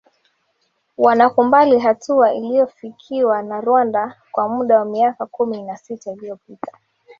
wanakumbali 0.97 1.79
hatua 1.79 2.33
iliyofikiwa 2.33 3.41
na 3.43 3.61
rwanda 3.61 4.17
kwa 4.31 4.49
muda 4.49 4.79
wa 4.79 4.85
miaka 4.85 5.25
kumi 5.25 5.61
na 5.63 5.77
sita 5.77 6.11
iliopita 6.11 6.71